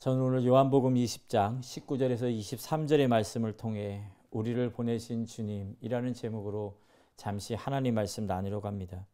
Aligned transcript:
저는 0.00 0.22
오늘 0.22 0.46
요한복음 0.46 0.94
20장 0.94 1.60
19절에서 1.60 2.22
23절의 2.22 3.06
말씀을 3.06 3.58
통해 3.58 4.02
우리를 4.30 4.72
보내신 4.72 5.26
주님이라는 5.26 6.14
제목으로 6.14 6.78
잠시 7.16 7.52
하나님 7.52 7.96
말씀 7.96 8.24
나누려 8.24 8.62
갑니다. 8.62 9.06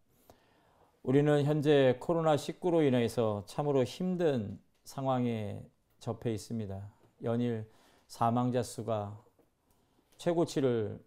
우리는 1.02 1.42
현재 1.42 1.98
코로나19로 1.98 2.86
인해서 2.86 3.42
참으로 3.46 3.82
힘든 3.82 4.60
상황에 4.84 5.60
접해 5.98 6.32
있습니다. 6.32 6.88
연일 7.24 7.68
사망자 8.06 8.62
수가 8.62 9.20
최고치를 10.18 11.04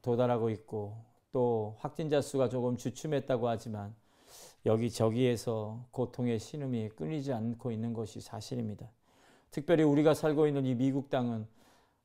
도달하고 0.00 0.48
있고 0.50 0.96
또 1.32 1.74
확진자 1.80 2.20
수가 2.20 2.48
조금 2.48 2.76
주춤했다고 2.76 3.48
하지만 3.48 3.96
여기저기에서 4.66 5.84
고통의 5.90 6.38
신음이 6.38 6.90
끊이지 6.90 7.32
않고 7.32 7.70
있는 7.70 7.92
것이 7.92 8.20
사실입니다. 8.20 8.90
특별히 9.50 9.82
우리가 9.82 10.14
살고 10.14 10.46
있는 10.46 10.66
이 10.66 10.74
미국 10.74 11.10
땅은 11.10 11.46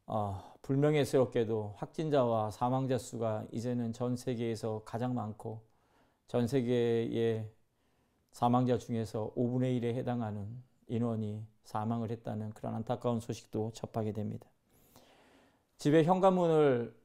어, 0.08 0.54
불명예스럽게도 0.62 1.76
확진자와 1.78 2.52
사망자 2.52 2.98
수가 2.98 3.46
이제는 3.52 3.94
전 3.94 4.16
세계에서 4.16 4.84
가장 4.86 5.14
많고 5.14 5.62
전 6.28 6.48
세계의 6.48 7.50
사망자 8.32 8.78
중에서 8.78 9.32
5분의 9.36 9.82
1에 9.82 9.96
해당하는 9.96 10.48
인원이 10.88 11.46
사망을 11.64 12.12
했다는 12.12 12.52
그런 12.52 12.76
안타까운 12.76 13.20
소식도 13.20 13.72
접하게 13.74 14.12
됩니다. 14.12 14.48
집에 15.78 16.04
현관문을 16.04 16.96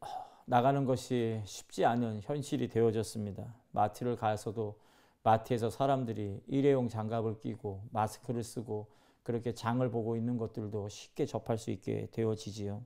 나가는 0.45 0.85
것이 0.85 1.41
쉽지 1.45 1.85
않은 1.85 2.21
현실이 2.23 2.69
되어졌습니다. 2.69 3.55
마트를 3.73 4.17
가서도 4.17 4.79
마트에서 5.23 5.71
사람들이 5.71 6.43
일회용 6.47 6.89
장갑을 6.89 7.41
끼고 7.41 7.83
마스크를 7.91 8.43
쓰고 8.43 8.89
그렇게 9.23 9.53
장을 9.53 9.89
보고 9.91 10.17
있는 10.17 10.39
것들도 10.39 10.89
쉽게 10.89 11.27
접할 11.27 11.59
수 11.59 11.71
있게 11.71 12.09
되어지지요. 12.13 12.83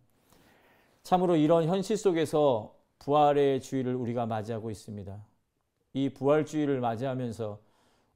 참으로 1.02 1.36
이런 1.36 1.66
현실 1.66 1.96
속에서 1.96 2.74
부활의 2.98 3.60
주의를 3.60 3.94
우리가 3.94 4.26
맞이하고 4.26 4.70
있습니다. 4.70 5.24
이 5.92 6.08
부활 6.08 6.44
주의를 6.44 6.80
맞이하면서 6.80 7.60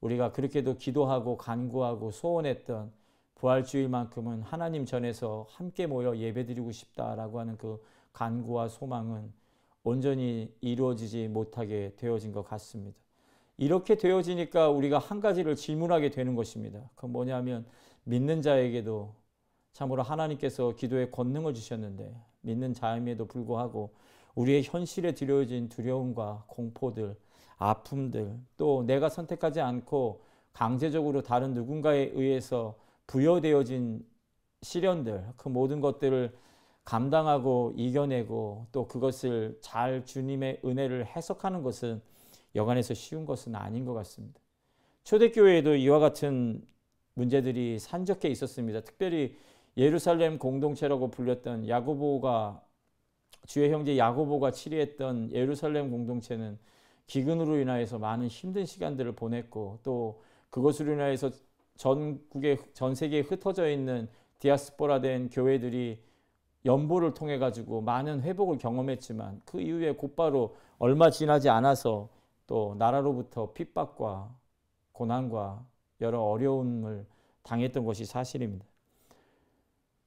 우리가 0.01 0.31
그렇게도 0.31 0.77
기도하고 0.77 1.37
간구하고 1.37 2.11
소원했던 2.11 2.91
부활주일만큼은 3.35 4.41
하나님 4.41 4.85
전에서 4.85 5.47
함께 5.49 5.87
모여 5.87 6.17
예배드리고 6.17 6.71
싶다라고 6.71 7.39
하는 7.39 7.57
그 7.57 7.81
간구와 8.11 8.67
소망은 8.67 9.31
온전히 9.83 10.53
이루어지지 10.59 11.29
못하게 11.29 11.93
되어진 11.95 12.33
것 12.33 12.43
같습니다. 12.43 12.99
이렇게 13.59 13.95
되어지니까 13.95 14.69
우리가 14.69 14.99
한 14.99 15.19
가지를 15.19 15.57
질문하게 15.57 16.11
되는 16.11 16.33
것입니다. 16.33 16.79
그 16.95 17.05
뭐냐면 17.07 17.65
믿는 18.05 18.41
자에게도 18.41 19.13
참으로 19.73 20.01
하나님께서 20.01 20.75
기도의 20.75 21.11
권능을 21.11 21.53
주셨는데 21.53 22.15
믿는 22.39 22.73
자임에도 22.73 23.25
불구하고 23.25 23.93
우리의 24.35 24.63
현실에 24.63 25.11
들여진 25.11 25.67
두려움과 25.67 26.45
공포들, 26.47 27.17
아픔들, 27.57 28.33
또 28.55 28.83
내가 28.83 29.09
선택하지 29.09 29.59
않고 29.59 30.21
강제적으로 30.53 31.21
다른 31.21 31.53
누군가에 31.53 32.11
의해서 32.13 32.75
부여되어진 33.07 34.05
시련들, 34.61 35.33
그 35.35 35.49
모든 35.49 35.81
것들을 35.81 36.33
감당하고 36.85 37.73
이겨내고 37.75 38.67
또 38.71 38.87
그것을 38.87 39.57
잘 39.61 40.05
주님의 40.05 40.61
은혜를 40.63 41.07
해석하는 41.07 41.61
것은 41.61 42.01
여간에서 42.55 42.93
쉬운 42.93 43.25
것은 43.25 43.55
아닌 43.55 43.85
것 43.85 43.93
같습니다. 43.93 44.39
초대교회에도 45.03 45.75
이와 45.75 45.99
같은 45.99 46.65
문제들이 47.13 47.79
산적해 47.79 48.27
있었습니다. 48.29 48.81
특별히 48.81 49.35
예루살렘 49.77 50.37
공동체라고 50.37 51.09
불렸던 51.09 51.67
야고보가 51.67 52.61
주의 53.45 53.71
형제 53.71 53.97
야고보가 53.97 54.51
치리했던 54.51 55.31
예루살렘 55.31 55.89
공동체는 55.89 56.57
기근으로 57.07 57.57
인하여서 57.59 57.97
많은 57.97 58.27
힘든 58.27 58.65
시간들을 58.65 59.13
보냈고 59.13 59.79
또 59.83 60.21
그것으로 60.49 60.93
인하여서 60.93 61.31
전국에 61.75 62.57
전 62.73 62.93
세계에 62.93 63.21
흩어져 63.21 63.69
있는 63.69 64.07
디아스포라된 64.39 65.29
교회들이 65.29 66.03
연보를 66.65 67.13
통해 67.13 67.37
가지고 67.37 67.81
많은 67.81 68.21
회복을 68.21 68.57
경험했지만 68.57 69.41
그 69.45 69.61
이후에 69.61 69.93
곧바로 69.93 70.55
얼마 70.77 71.09
지나지 71.09 71.49
않아서 71.49 72.09
또 72.49 72.75
나라로부터 72.79 73.53
핍박과 73.53 74.35
고난과 74.91 75.63
여러 76.01 76.23
어려움을 76.23 77.05
당했던 77.43 77.85
것이 77.85 78.05
사실입니다. 78.05 78.65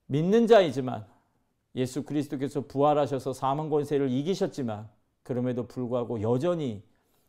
믿는 0.06 0.48
자이지만 0.48 1.06
예수 1.76 2.03
그리스도께서 2.03 2.62
부활하셔서 2.62 3.32
사망 3.32 3.70
권세를 3.70 4.10
이기셨지만 4.10 4.88
그럼에도 5.22 5.69
불구하고 5.69 6.20
여전히 6.20 6.82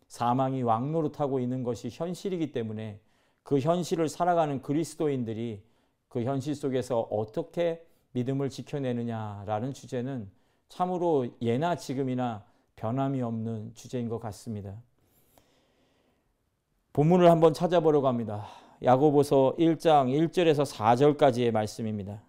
사망이 0.08 0.64
왕노릇하고 0.64 1.40
있는 1.40 1.62
것이 1.62 1.90
현실이기 1.92 2.52
때문에 2.52 3.00
그 3.44 3.60
현실을 3.60 4.10
살아가는 4.10 4.64
그리스도인들이 4.64 5.62
그 6.08 6.24
현실 6.24 6.56
속에서 6.56 7.02
어떻게 7.02 7.86
믿음을 8.14 8.50
지켜내느냐라는 8.50 9.74
주제는 9.74 10.32
참으로 10.70 11.28
예나 11.40 11.76
지금이나 11.76 12.44
변함이 12.78 13.22
없는 13.22 13.76
주제인 13.76 14.10
것 14.10 14.18
같습니다. 14.18 14.76
본문을 16.94 17.32
한번 17.32 17.56
찾아보려고 17.56 18.08
합니다. 18.08 18.48
야고보서 18.84 19.56
1장 19.58 20.14
1절에서 20.30 20.64
4절까지의 20.64 21.50
말씀입니다. 21.50 22.22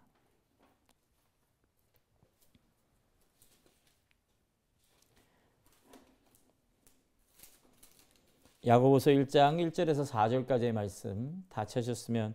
야고보서 8.66 9.10
1장 9.10 9.58
1절에서 9.70 10.10
4절까지의 10.10 10.72
말씀 10.72 11.44
다 11.50 11.66
찾으셨으면 11.66 12.34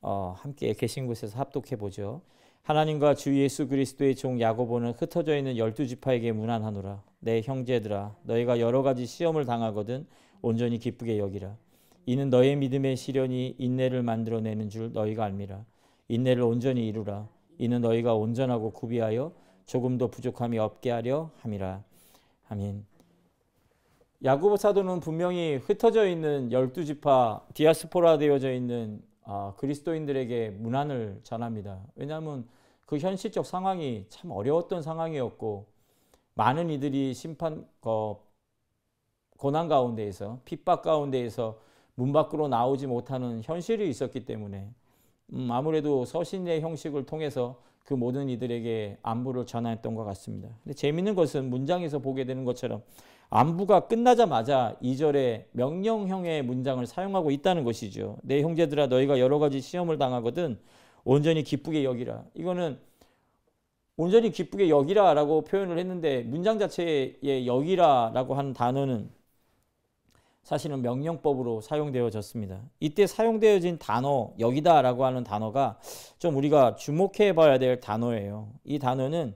어, 0.00 0.34
함께 0.36 0.72
계신 0.72 1.06
곳에서 1.06 1.38
합독해 1.38 1.76
보죠. 1.76 2.22
하나님과 2.64 3.14
주 3.14 3.38
예수 3.38 3.68
그리스도의 3.68 4.16
종 4.16 4.40
야고보는 4.40 4.94
흩어져 4.94 5.36
있는 5.36 5.56
열두 5.56 5.86
지파에게 5.86 6.32
문안하노라. 6.32 7.04
내 7.20 7.40
형제들아, 7.40 8.16
너희가 8.24 8.58
여러 8.58 8.82
가지 8.82 9.06
시험을 9.06 9.44
당하거든 9.44 10.08
온전히 10.42 10.78
기쁘게 10.78 11.18
여기라. 11.18 11.56
이는 12.04 12.30
너의 12.30 12.56
믿음의 12.56 12.96
시련이 12.96 13.54
인내를 13.58 14.02
만들어내는 14.02 14.68
줄 14.68 14.92
너희가 14.92 15.24
알미라. 15.24 15.64
인내를 16.08 16.42
온전히 16.42 16.86
이루라. 16.88 17.28
이는 17.58 17.80
너희가 17.80 18.14
온전하고 18.14 18.72
구비하여 18.72 19.32
조금도 19.66 20.08
부족함이 20.08 20.58
없게 20.58 20.90
하려 20.90 21.30
함이라. 21.38 21.82
아멘. 22.48 22.84
야고보 24.24 24.56
사도는 24.56 25.00
분명히 25.00 25.56
흩어져 25.56 26.06
있는 26.08 26.52
열두 26.52 26.84
지파 26.84 27.46
디아스포라 27.54 28.18
되어져 28.18 28.52
있는 28.52 29.02
아, 29.24 29.54
그리스도인들에게 29.56 30.50
문안을 30.50 31.20
전합니다. 31.22 31.80
왜냐하면 31.94 32.46
그 32.84 32.98
현실적 32.98 33.46
상황이 33.46 34.06
참 34.08 34.30
어려웠던 34.30 34.82
상황이었고 34.82 35.66
많은 36.34 36.70
이들이 36.70 37.14
심판 37.14 37.66
어, 37.82 38.20
고난 39.42 39.66
가운데에서 39.66 40.38
핍박 40.44 40.82
가운데에서 40.82 41.58
문 41.96 42.12
밖으로 42.12 42.46
나오지 42.46 42.86
못하는 42.86 43.40
현실이 43.42 43.90
있었기 43.90 44.24
때문에 44.24 44.70
음, 45.32 45.48
아무래도 45.50 46.04
서신의 46.04 46.60
형식을 46.60 47.06
통해서 47.06 47.60
그 47.84 47.92
모든 47.92 48.28
이들에게 48.28 48.98
안부를 49.02 49.44
전했던 49.44 49.96
것 49.96 50.04
같습니다. 50.04 50.48
근데 50.62 50.74
재밌는 50.74 51.16
것은 51.16 51.50
문장에서 51.50 51.98
보게 51.98 52.24
되는 52.24 52.44
것처럼 52.44 52.84
안부가 53.30 53.88
끝나자마자 53.88 54.76
2절에 54.80 55.46
명령형의 55.50 56.44
문장을 56.44 56.86
사용하고 56.86 57.32
있다는 57.32 57.64
것이죠. 57.64 58.18
내 58.22 58.42
형제들아 58.42 58.86
너희가 58.86 59.18
여러 59.18 59.40
가지 59.40 59.60
시험을 59.60 59.98
당하거든 59.98 60.56
온전히 61.02 61.42
기쁘게 61.42 61.82
여기라. 61.82 62.22
이거는 62.34 62.78
온전히 63.96 64.30
기쁘게 64.30 64.68
여기라라고 64.68 65.42
표현을 65.42 65.80
했는데 65.80 66.22
문장 66.22 66.60
자체에 66.60 67.44
여기라라고 67.44 68.34
하는 68.34 68.52
단어는 68.52 69.10
사실은 70.42 70.82
명령법으로 70.82 71.60
사용되어졌습니다. 71.60 72.60
이때 72.80 73.06
사용되어진 73.06 73.78
단어 73.78 74.32
여기다라고 74.38 75.04
하는 75.04 75.22
단어가 75.22 75.78
좀 76.18 76.36
우리가 76.36 76.74
주목해 76.74 77.34
봐야 77.34 77.58
될 77.58 77.80
단어예요. 77.80 78.48
이 78.64 78.78
단어는 78.78 79.34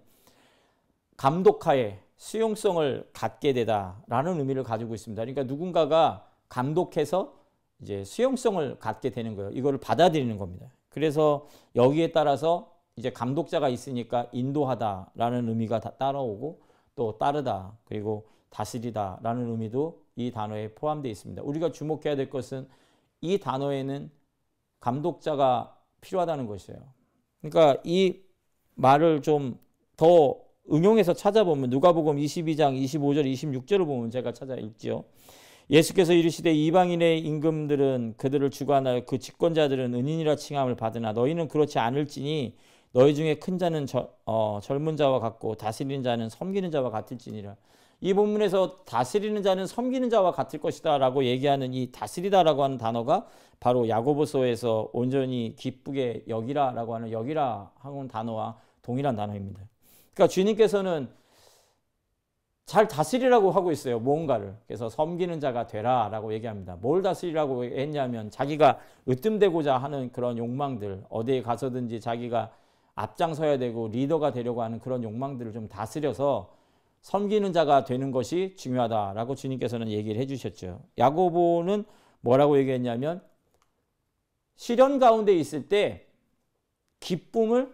감독하에 1.16 1.98
수용성을 2.16 3.08
갖게 3.12 3.52
되다라는 3.52 4.38
의미를 4.40 4.62
가지고 4.64 4.94
있습니다. 4.94 5.22
그러니까 5.22 5.44
누군가가 5.44 6.26
감독해서 6.48 7.34
이제 7.80 8.04
수용성을 8.04 8.78
갖게 8.78 9.10
되는 9.10 9.36
거예요. 9.36 9.50
이거를 9.50 9.78
받아들이는 9.78 10.38
겁니다. 10.38 10.66
그래서 10.88 11.46
여기에 11.74 12.12
따라서 12.12 12.72
이제 12.96 13.10
감독자가 13.10 13.68
있으니까 13.68 14.26
인도하다라는 14.32 15.48
의미가 15.50 15.80
따라오고 15.80 16.60
또 16.94 17.18
따르다 17.18 17.76
그리고 17.84 18.26
다스리다라는 18.48 19.50
의미도 19.50 20.05
이 20.16 20.30
단어에 20.30 20.74
포함되어 20.74 21.10
있습니다. 21.10 21.42
우리가 21.42 21.72
주목해야 21.72 22.16
될 22.16 22.28
것은 22.28 22.68
이 23.20 23.38
단어에는 23.38 24.10
감독자가 24.80 25.78
필요하다는 26.00 26.46
것이에요. 26.46 26.80
그러니까 27.40 27.80
이 27.84 28.20
말을 28.74 29.22
좀 29.22 29.66
더 29.96 30.36
응용해서 30.70 31.14
찾아보면 31.14 31.70
누가복음 31.70 32.16
22장 32.16 32.80
25절 32.82 33.30
26절을 33.32 33.86
보면 33.86 34.10
제가 34.10 34.32
찾아 34.32 34.54
읽지요. 34.56 35.04
예수께서 35.70 36.12
이르시되 36.12 36.52
이방인의 36.52 37.20
임금들은 37.20 38.14
그들을 38.16 38.50
주관하여 38.50 39.04
그 39.04 39.18
집권자들은 39.18 39.94
은인이라 39.94 40.36
칭함을 40.36 40.76
받으나 40.76 41.12
너희는 41.12 41.48
그렇지 41.48 41.78
않을지니 41.78 42.56
너희 42.92 43.14
중에 43.14 43.36
큰 43.36 43.58
자는 43.58 43.86
저, 43.86 44.10
어, 44.26 44.60
젊은 44.62 44.96
자와 44.96 45.18
같고 45.18 45.56
다스리는 45.56 46.02
자는 46.02 46.28
섬기는 46.28 46.70
자와 46.70 46.90
같을지니라. 46.90 47.56
이 48.00 48.12
본문에서 48.12 48.84
다스리는 48.84 49.42
자는 49.42 49.66
섬기는 49.66 50.10
자와 50.10 50.32
같을 50.32 50.60
것이다 50.60 50.98
라고 50.98 51.24
얘기하는 51.24 51.72
이 51.72 51.90
다스리다 51.92 52.42
라고 52.42 52.62
하는 52.62 52.76
단어가 52.76 53.26
바로 53.58 53.88
야고보서에서 53.88 54.90
온전히 54.92 55.54
기쁘게 55.56 56.24
여기라 56.28 56.72
라고 56.72 56.94
하는 56.94 57.10
여기라 57.10 57.70
하는 57.78 58.08
단어와 58.08 58.58
동일한 58.82 59.16
단어입니다. 59.16 59.62
그러니까 60.12 60.32
주님께서는 60.32 61.08
잘 62.66 62.88
다스리라고 62.88 63.52
하고 63.52 63.70
있어요. 63.70 64.00
무언가를. 64.00 64.56
그래서 64.66 64.88
섬기는 64.88 65.38
자가 65.38 65.68
되라 65.68 66.08
라고 66.10 66.34
얘기합니다. 66.34 66.76
뭘 66.80 67.00
다스리라고 67.00 67.64
했냐면 67.64 68.28
자기가 68.28 68.80
으뜸되고자 69.08 69.78
하는 69.78 70.10
그런 70.10 70.36
욕망들, 70.36 71.04
어디에 71.08 71.42
가서든지 71.42 72.00
자기가 72.00 72.50
앞장서야 72.96 73.58
되고 73.58 73.88
리더가 73.88 74.32
되려고 74.32 74.62
하는 74.62 74.80
그런 74.80 75.04
욕망들을 75.04 75.52
좀 75.52 75.68
다스려서 75.68 76.50
섬기는 77.06 77.52
자가 77.52 77.84
되는 77.84 78.10
것이 78.10 78.56
중요하다라고 78.56 79.36
주님께서는 79.36 79.90
얘기를 79.90 80.20
해주셨죠. 80.20 80.82
야고보는 80.98 81.84
뭐라고 82.20 82.58
얘기했냐면 82.58 83.22
시련 84.56 84.98
가운데 84.98 85.32
있을 85.32 85.68
때 85.68 86.08
기쁨을 86.98 87.72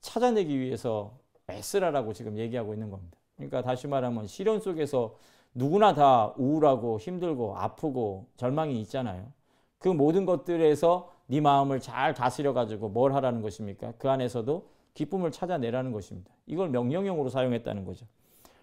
찾아내기 0.00 0.58
위해서 0.58 1.18
애쓰라라고 1.50 2.14
지금 2.14 2.38
얘기하고 2.38 2.72
있는 2.72 2.88
겁니다. 2.88 3.18
그러니까 3.36 3.60
다시 3.60 3.86
말하면 3.86 4.28
시련 4.28 4.60
속에서 4.60 5.18
누구나 5.52 5.92
다 5.92 6.32
우울하고 6.38 6.98
힘들고 6.98 7.58
아프고 7.58 8.28
절망이 8.38 8.80
있잖아요. 8.80 9.30
그 9.76 9.90
모든 9.90 10.24
것들에서 10.24 11.12
네 11.26 11.42
마음을 11.42 11.80
잘 11.80 12.14
다스려 12.14 12.54
가지고 12.54 12.88
뭘 12.88 13.12
하라는 13.12 13.42
것입니까? 13.42 13.92
그 13.98 14.08
안에서도 14.08 14.77
기쁨을 14.98 15.30
찾아내라는 15.30 15.92
것입니다. 15.92 16.32
이걸 16.46 16.70
명령형으로 16.70 17.28
사용했다는 17.28 17.84
거죠. 17.84 18.04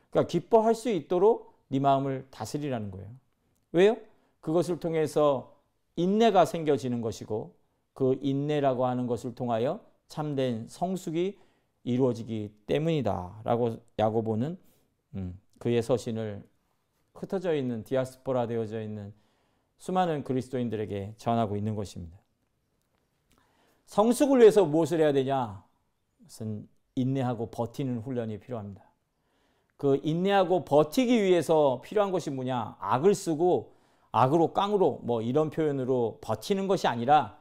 그러니까 0.09 0.29
기뻐할 0.29 0.75
수 0.75 0.89
있도록 0.89 1.55
네 1.69 1.79
마음을 1.79 2.27
다스리라는 2.29 2.91
거예요. 2.91 3.07
왜요? 3.71 3.97
그것을 4.41 4.79
통해서 4.79 5.55
인내가 5.95 6.43
생겨지는 6.43 6.99
것이고 6.99 7.55
그 7.93 8.19
인내라고 8.21 8.85
하는 8.85 9.07
것을 9.07 9.33
통하여 9.33 9.79
참된 10.09 10.67
성숙이 10.67 11.39
이루어지기 11.85 12.51
때문이다라고 12.65 13.77
야고보는 13.97 14.57
음, 15.15 15.39
그의 15.59 15.81
서신을 15.81 16.43
흩어져 17.13 17.55
있는 17.55 17.85
디아스포라 17.85 18.47
되어져 18.47 18.81
있는 18.81 19.13
수많은 19.77 20.25
그리스도인들에게 20.25 21.13
전하고 21.15 21.55
있는 21.55 21.75
것입니다. 21.75 22.17
성숙을 23.85 24.41
위해서 24.41 24.65
무엇을 24.65 24.99
해야 24.99 25.13
되냐? 25.13 25.64
그것은 26.25 26.67
인내하고 26.95 27.51
버티는 27.51 27.99
훈련이 27.99 28.39
필요합니다. 28.39 28.83
그 29.77 29.99
인내하고 30.03 30.65
버티기 30.65 31.21
위해서 31.21 31.81
필요한 31.83 32.11
것이 32.11 32.29
뭐냐? 32.29 32.77
악을 32.79 33.13
쓰고 33.13 33.75
악으로 34.11 34.53
깡으로 34.53 35.01
뭐 35.03 35.21
이런 35.21 35.49
표현으로 35.49 36.19
버티는 36.21 36.67
것이 36.67 36.87
아니라 36.87 37.39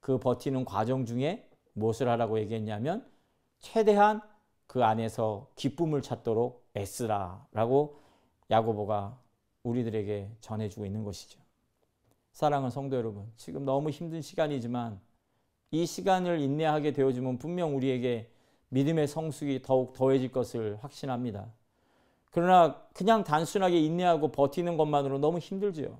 그 0.00 0.18
버티는 0.18 0.64
과정 0.64 1.04
중에 1.04 1.48
무엇을 1.74 2.08
하라고 2.08 2.38
얘기했냐면 2.40 3.06
최대한 3.60 4.20
그 4.66 4.84
안에서 4.84 5.48
기쁨을 5.54 6.02
찾도록 6.02 6.68
애쓰라라고 6.76 8.00
야고보가 8.50 9.18
우리들에게 9.62 10.32
전해주고 10.40 10.86
있는 10.86 11.04
것이죠. 11.04 11.40
사랑하는 12.32 12.70
성도 12.70 12.96
여러분, 12.96 13.32
지금 13.36 13.64
너무 13.64 13.90
힘든 13.90 14.20
시간이지만 14.20 15.00
이 15.70 15.86
시간을 15.86 16.40
인내하게 16.40 16.92
되어지면 16.92 17.38
분명 17.38 17.76
우리에게 17.76 18.30
믿음의 18.70 19.08
성숙이 19.08 19.62
더욱 19.62 19.92
더해질 19.92 20.32
것을 20.32 20.78
확신합니다. 20.80 21.52
그러나 22.30 22.82
그냥 22.92 23.24
단순하게 23.24 23.80
인내하고 23.80 24.32
버티는 24.32 24.76
것만으로 24.76 25.18
너무 25.18 25.38
힘들지요. 25.38 25.98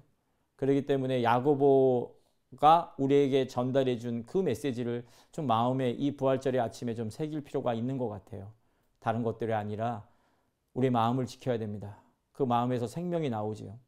그렇기 0.56 0.86
때문에 0.86 1.22
야고보가 1.22 2.94
우리에게 2.98 3.46
전달해 3.46 3.98
준 3.98 4.24
그 4.26 4.38
메시지를 4.38 5.06
좀 5.32 5.46
마음에 5.46 5.90
이 5.90 6.16
부활절의 6.16 6.60
아침에 6.60 6.94
좀 6.94 7.10
새길 7.10 7.42
필요가 7.42 7.74
있는 7.74 7.98
것 7.98 8.08
같아요. 8.08 8.52
다른 8.98 9.22
것들이 9.22 9.52
아니라 9.52 10.06
우리 10.74 10.90
마음을 10.90 11.26
지켜야 11.26 11.58
됩니다. 11.58 11.96
그 12.32 12.42
마음에서 12.42 12.86
생명이 12.86 13.30
나오지요. 13.30 13.78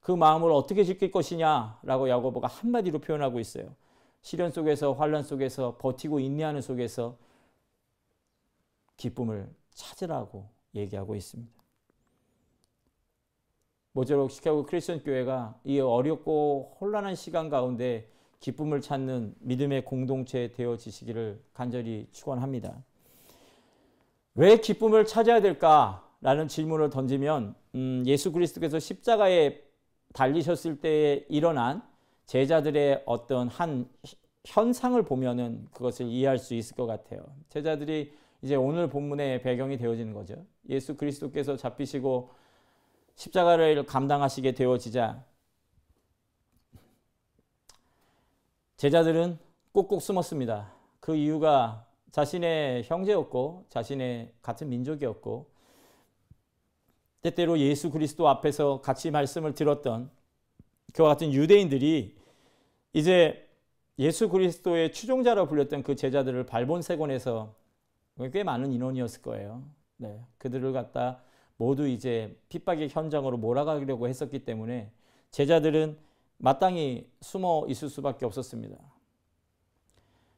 그 0.00 0.12
마음을 0.12 0.50
어떻게 0.52 0.84
지킬 0.84 1.10
것이냐라고 1.10 2.08
야고보가 2.08 2.48
한마디로 2.48 3.00
표현하고 3.00 3.40
있어요. 3.40 3.74
시련 4.24 4.50
속에서 4.50 4.94
환란 4.94 5.22
속에서 5.22 5.76
버티고 5.76 6.18
인내하는 6.18 6.62
속에서 6.62 7.18
기쁨을 8.96 9.54
찾으라고 9.74 10.48
얘기하고 10.74 11.14
있습니다. 11.14 11.52
모쪼록 13.92 14.30
시카고 14.30 14.64
크리스천 14.64 15.04
교회가 15.04 15.60
이 15.64 15.78
어렵고 15.78 16.78
혼란한 16.80 17.14
시간 17.14 17.50
가운데 17.50 18.10
기쁨을 18.40 18.80
찾는 18.80 19.34
믿음의 19.40 19.84
공동체 19.84 20.52
되어지시기를 20.52 21.42
간절히 21.52 22.08
축원합니다. 22.10 22.82
왜 24.36 24.56
기쁨을 24.56 25.04
찾아야 25.04 25.42
될까라는 25.42 26.48
질문을 26.48 26.88
던지면 26.88 27.54
음, 27.74 28.02
예수 28.06 28.32
그리스도께서 28.32 28.78
십자가에 28.78 29.60
달리셨을 30.14 30.80
때에 30.80 31.26
일어난 31.28 31.82
제자들의 32.26 33.02
어떤 33.06 33.48
한 33.48 33.88
현상을 34.44 35.02
보면은 35.02 35.66
그것을 35.72 36.06
이해할 36.06 36.38
수 36.38 36.54
있을 36.54 36.76
것 36.76 36.86
같아요. 36.86 37.24
제자들이 37.48 38.14
이제 38.42 38.56
오늘 38.56 38.88
본문의 38.88 39.42
배경이 39.42 39.78
되어지는 39.78 40.12
거죠. 40.12 40.44
예수 40.68 40.96
그리스도께서 40.96 41.56
잡히시고 41.56 42.30
십자가를 43.14 43.86
감당하시게 43.86 44.52
되어지자 44.52 45.24
제자들은 48.76 49.38
꼭꼭 49.72 50.02
숨었습니다. 50.02 50.74
그 51.00 51.16
이유가 51.16 51.86
자신의 52.10 52.84
형제였고 52.84 53.66
자신의 53.70 54.34
같은 54.42 54.68
민족이었고 54.68 55.50
때때로 57.22 57.58
예수 57.58 57.90
그리스도 57.90 58.28
앞에서 58.28 58.82
같이 58.82 59.10
말씀을 59.10 59.54
들었던 59.54 60.10
그와 60.94 61.10
같은 61.10 61.32
유대인들이 61.32 62.16
이제 62.92 63.48
예수 63.98 64.28
그리스도의 64.28 64.92
추종자로 64.92 65.46
불렸던 65.46 65.82
그 65.82 65.96
제자들을 65.96 66.46
발본세곤에서 66.46 67.54
꽤 68.32 68.44
많은 68.44 68.72
인원이었을 68.72 69.22
거예요. 69.22 69.62
네, 69.96 70.20
그들을 70.38 70.72
갖다 70.72 71.20
모두 71.56 71.88
이제 71.88 72.36
핍박의 72.48 72.88
현장으로 72.90 73.36
몰아가려고 73.36 74.08
했었기 74.08 74.44
때문에 74.44 74.90
제자들은 75.30 75.98
마땅히 76.38 77.10
숨어 77.20 77.66
있을 77.68 77.88
수밖에 77.88 78.24
없었습니다. 78.24 78.76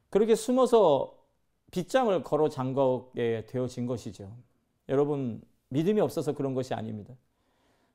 그렇게 0.09 0.35
숨어서 0.35 1.15
빗장을 1.71 2.23
걸어 2.23 2.49
잠거게 2.49 3.45
되어진 3.47 3.85
것이죠. 3.85 4.35
여러분 4.89 5.41
믿음이 5.69 6.01
없어서 6.01 6.33
그런 6.33 6.53
것이 6.53 6.73
아닙니다. 6.73 7.13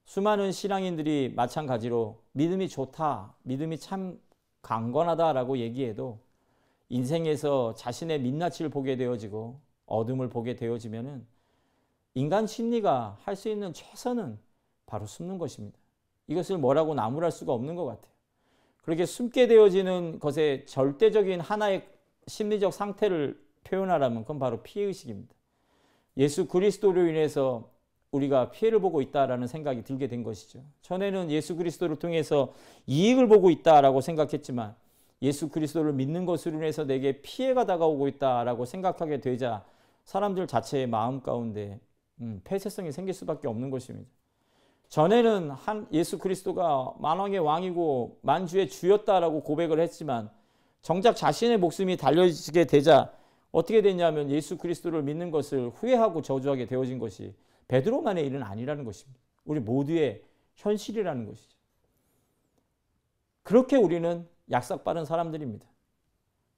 수많은 0.05 0.53
신앙인들이 0.53 1.33
마찬가지로 1.35 2.21
믿음이 2.33 2.69
좋다, 2.69 3.35
믿음이 3.43 3.79
참 3.79 4.21
강건하다라고 4.63 5.59
얘기해도 5.59 6.19
인생에서 6.89 7.75
자신의 7.75 8.21
민낯을 8.21 8.69
보게 8.71 8.97
되어지고 8.97 9.59
어둠을 9.87 10.29
보게 10.29 10.55
되어지면은 10.55 11.27
인간 12.15 12.47
심리가 12.47 13.17
할 13.23 13.37
수 13.37 13.49
있는 13.49 13.73
최선은 13.73 14.39
바로 14.87 15.07
숨는 15.07 15.39
것입니다. 15.39 15.79
이것을 16.27 16.59
뭐라고 16.59 16.95
나무랄 16.95 17.33
수가 17.33 17.53
없는 17.53 17.75
것 17.75 17.87
같아요. 17.87 18.13
그렇게 18.83 19.07
숨게 19.07 19.47
되어지는 19.47 20.19
것의 20.19 20.67
절대적인 20.67 21.41
하나의 21.41 21.89
심리적 22.27 22.75
상태를 22.75 23.41
표현하라면 23.65 24.23
그건 24.23 24.39
바로 24.39 24.63
피해의식입니다. 24.63 25.35
예수 26.19 26.47
그리스도로 26.47 27.07
인해서 27.07 27.71
우리가 28.13 28.51
피해를 28.51 28.79
보고 28.79 29.01
있다라는 29.01 29.47
생각이 29.47 29.83
들게 29.83 30.07
된 30.07 30.23
것이죠. 30.23 30.63
전에는 30.83 31.31
예수 31.31 31.57
그리스도를 31.57 31.97
통해서 31.97 32.53
이익을 32.87 33.27
보고 33.27 33.51
있다라고 33.51 34.03
생각했지만 34.03 34.75
예수 35.23 35.49
그리스도를 35.49 35.93
믿는 35.95 36.27
것으로 36.27 36.59
인해서 36.59 36.85
내게 36.85 37.23
피해가 37.23 37.65
다가오고 37.65 38.09
있다라고 38.09 38.67
생각하게 38.67 39.21
되자 39.21 39.65
사람들 40.05 40.47
자체의 40.47 40.89
마음 40.89 41.23
가운데 41.23 41.81
음, 42.21 42.41
폐쇄성이 42.45 42.93
생길 42.93 43.15
수밖에 43.15 43.49
없는 43.49 43.71
것입니다. 43.71 44.11
전에는 44.89 45.51
한 45.53 45.87
예수 45.93 46.19
그리스도가 46.19 46.93
만왕의 46.99 47.39
왕이고 47.39 48.19
만주의 48.21 48.69
주였다라고 48.69 49.43
고백을 49.43 49.81
했지만 49.81 50.29
정작 50.83 51.17
자신의 51.17 51.57
목숨이 51.59 51.97
달려지게 51.97 52.67
되자 52.67 53.11
어떻게 53.53 53.81
됐냐면 53.81 54.31
예수 54.31 54.59
그리스도를 54.59 55.03
믿는 55.03 55.31
것을 55.31 55.71
후회하고 55.71 56.21
저주하게 56.21 56.67
되어진 56.67 56.99
것이 56.99 57.33
베드로만의 57.73 58.27
일은 58.27 58.43
아니라는 58.43 58.85
것입니다. 58.85 59.19
우리 59.47 59.59
모두의 59.59 60.23
현실이라는 60.57 61.25
것이죠. 61.27 61.57
그렇게 63.43 63.77
우리는 63.77 64.29
약삭 64.51 64.85
빠른 64.85 65.07
사람들입니다. 65.07 65.67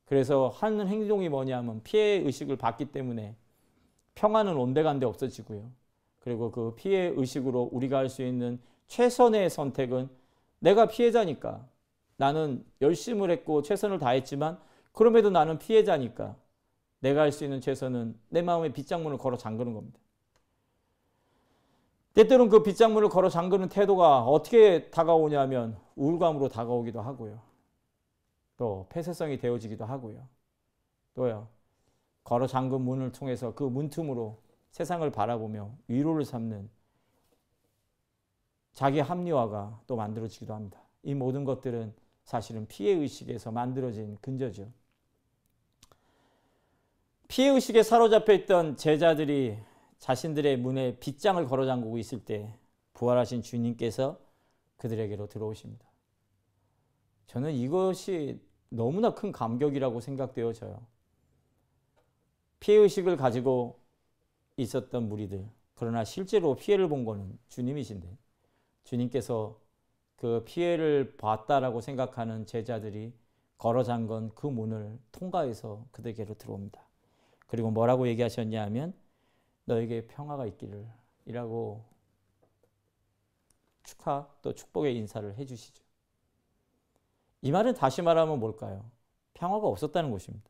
그래서 0.06 0.48
하는 0.48 0.88
행동이 0.88 1.28
뭐냐면 1.28 1.80
피해 1.84 2.16
의식을 2.18 2.56
받기 2.56 2.86
때문에 2.86 3.36
평화는 4.16 4.56
온데간데 4.56 5.06
없어지고요. 5.06 5.70
그리고 6.18 6.50
그 6.50 6.74
피해 6.74 7.12
의식으로 7.14 7.70
우리가 7.70 7.98
할 7.98 8.08
수 8.08 8.22
있는 8.24 8.60
최선의 8.88 9.50
선택은 9.50 10.08
내가 10.58 10.88
피해자니까 10.88 11.64
나는 12.16 12.64
열심을 12.80 13.30
했고 13.30 13.62
최선을 13.62 14.00
다했지만 14.00 14.58
그럼에도 14.92 15.30
나는 15.30 15.58
피해자니까 15.58 16.34
내가 16.98 17.20
할 17.20 17.30
수 17.30 17.44
있는 17.44 17.60
최선은 17.60 18.18
내 18.30 18.42
마음의 18.42 18.72
빗장문을 18.72 19.18
걸어 19.18 19.36
잠그는 19.36 19.74
겁니다. 19.74 20.00
때때로는 22.14 22.48
그 22.48 22.62
빗장문을 22.62 23.08
걸어 23.08 23.28
잠그는 23.28 23.68
태도가 23.68 24.24
어떻게 24.24 24.90
다가오냐면 24.90 25.76
우울감으로 25.96 26.48
다가오기도 26.48 27.00
하고요. 27.00 27.40
또 28.56 28.86
폐쇄성이 28.88 29.36
되어지기도 29.38 29.84
하고요. 29.84 30.26
또요. 31.14 31.48
걸어 32.22 32.46
잠근 32.46 32.80
문을 32.82 33.12
통해서 33.12 33.54
그 33.54 33.64
문틈으로 33.64 34.40
세상을 34.70 35.08
바라보며 35.10 35.70
위로를 35.88 36.24
삼는 36.24 36.70
자기 38.72 39.00
합리화가 39.00 39.82
또 39.86 39.96
만들어지기도 39.96 40.54
합니다. 40.54 40.80
이 41.02 41.14
모든 41.14 41.44
것들은 41.44 41.94
사실은 42.24 42.66
피해의식에서 42.66 43.52
만들어진 43.52 44.16
근저죠. 44.20 44.68
피해의식에 47.28 47.82
사로잡혀 47.82 48.32
있던 48.32 48.76
제자들이 48.76 49.58
자신들의 50.04 50.58
문에 50.58 50.98
빗장을 50.98 51.42
걸어 51.46 51.64
잠그고 51.64 51.96
있을 51.96 52.26
때 52.26 52.54
부활하신 52.92 53.40
주님께서 53.40 54.20
그들에게로 54.76 55.28
들어오십니다. 55.28 55.88
저는 57.26 57.54
이것이 57.54 58.38
너무나 58.68 59.14
큰 59.14 59.32
감격이라고 59.32 60.00
생각되어져요. 60.00 60.78
피해의식을 62.60 63.16
가지고 63.16 63.80
있었던 64.58 65.08
무리들. 65.08 65.48
그러나 65.74 66.04
실제로 66.04 66.54
피해를 66.54 66.86
본 66.90 67.06
거는 67.06 67.38
주님이신데 67.48 68.06
주님께서 68.84 69.58
그 70.16 70.44
피해를 70.44 71.16
봤다라고 71.16 71.80
생각하는 71.80 72.44
제자들이 72.44 73.14
걸어 73.56 73.82
잠건 73.82 74.34
그 74.34 74.48
문을 74.48 74.98
통과해서 75.12 75.86
그들에게로 75.92 76.34
들어옵니다. 76.34 76.86
그리고 77.46 77.70
뭐라고 77.70 78.06
얘기하셨냐 78.06 78.62
하면 78.64 78.92
너에게 79.64 80.06
평화가 80.06 80.46
있기를 80.46 80.86
이라고 81.26 81.84
축하 83.82 84.28
또 84.42 84.54
축복의 84.54 84.96
인사를 84.96 85.36
해주시죠. 85.36 85.82
이 87.42 87.52
말은 87.52 87.74
다시 87.74 88.02
말하면 88.02 88.40
뭘까요? 88.40 88.90
평화가 89.34 89.66
없었다는 89.66 90.10
것입니다. 90.10 90.48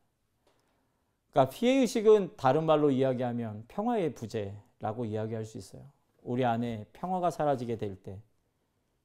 그러니까 1.31 1.53
피해 1.53 1.81
의식은 1.81 2.37
다른 2.37 2.65
말로 2.65 2.91
이야기하면 2.91 3.65
평화의 3.67 4.13
부재라고 4.13 5.03
이야기할 5.03 5.43
수 5.43 5.57
있어요. 5.57 5.83
우리 6.21 6.45
안에 6.45 6.85
평화가 6.93 7.29
사라지게 7.29 7.77
될 7.77 8.01
때, 8.01 8.21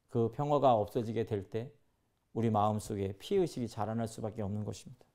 그 0.07 0.31
평화가 0.31 0.73
없어지게 0.73 1.25
될 1.25 1.49
때, 1.49 1.71
우리 2.33 2.49
마음 2.49 2.79
속에 2.79 3.13
피해 3.19 3.41
의식이 3.41 3.67
자라날 3.67 4.07
수밖에 4.07 4.41
없는 4.41 4.63
것입니다. 4.63 5.05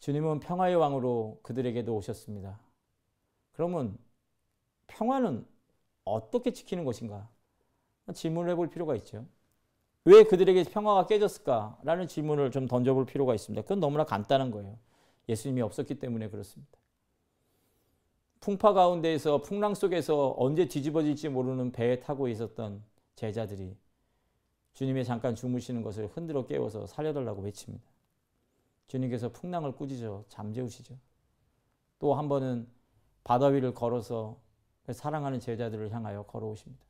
주님은 0.00 0.40
평화의 0.40 0.74
왕으로 0.74 1.38
그들에게도 1.42 1.94
오셨습니다. 1.94 2.58
그러면 3.58 3.98
평화는 4.86 5.44
어떻게 6.04 6.52
지키는 6.52 6.84
것인가? 6.84 7.28
질문을 8.14 8.52
해볼 8.52 8.70
필요가 8.70 8.94
있죠. 8.94 9.26
왜 10.04 10.22
그들에게 10.22 10.62
평화가 10.62 11.08
깨졌을까라는 11.08 12.06
질문을 12.06 12.52
좀 12.52 12.68
던져볼 12.68 13.04
필요가 13.06 13.34
있습니다. 13.34 13.62
그건 13.62 13.80
너무나 13.80 14.04
간단한 14.04 14.52
거예요. 14.52 14.78
예수님이 15.28 15.62
없었기 15.62 15.98
때문에 15.98 16.28
그렇습니다. 16.28 16.78
풍파 18.38 18.74
가운데에서 18.74 19.42
풍랑 19.42 19.74
속에서 19.74 20.36
언제 20.38 20.68
뒤집어질지 20.68 21.28
모르는 21.28 21.72
배에 21.72 21.98
타고 21.98 22.28
있었던 22.28 22.84
제자들이 23.16 23.76
주님이 24.74 25.04
잠깐 25.04 25.34
주무시는 25.34 25.82
것을 25.82 26.06
흔들어 26.06 26.46
깨워서 26.46 26.86
살려달라고 26.86 27.42
외칩니다. 27.42 27.84
주님께서 28.86 29.30
풍랑을 29.30 29.72
꾸짖어 29.72 30.26
잠재우시죠. 30.28 30.96
또 31.98 32.14
한 32.14 32.28
번은 32.28 32.77
바다 33.28 33.48
위를 33.48 33.74
걸어서 33.74 34.38
사랑하는 34.90 35.38
제자들을 35.38 35.92
향하여 35.92 36.22
걸어오십니다. 36.22 36.82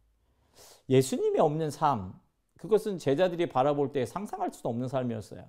예수님이 0.89 1.41
없는 1.41 1.73
삶, 1.73 2.15
그것은 2.59 2.99
제자들이 2.99 3.49
바라볼 3.49 3.91
때 3.91 4.07
상상할 4.07 4.53
수도 4.53 4.69
없는 4.69 4.87
삶이었어요. 4.87 5.45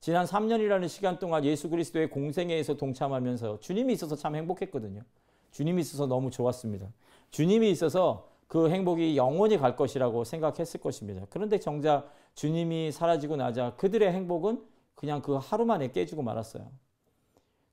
지난 0.00 0.24
3년이라는 0.24 0.88
시간 0.88 1.18
동안 1.18 1.44
예수 1.44 1.68
그리스도의 1.68 2.08
공생애에서 2.08 2.78
동참하면서 2.78 3.60
주님이 3.60 3.92
있어서 3.92 4.16
참 4.16 4.36
행복했거든요. 4.36 5.02
주님이 5.50 5.82
있어서 5.82 6.06
너무 6.06 6.30
좋았습니다. 6.30 6.86
주님이 7.30 7.70
있어서 7.72 8.26
그 8.46 8.70
행복이 8.70 9.18
영원히 9.18 9.58
갈 9.58 9.76
것이라고 9.76 10.24
생각했을 10.24 10.80
것입니다. 10.80 11.26
그런데 11.28 11.60
정작 11.60 12.10
주님이 12.34 12.90
사라지고 12.90 13.36
나자 13.36 13.74
그들의 13.76 14.10
행복은 14.10 14.64
그냥 14.94 15.20
그 15.20 15.34
하루 15.34 15.66
만에 15.66 15.92
깨지고 15.92 16.22
말았어요. 16.22 16.70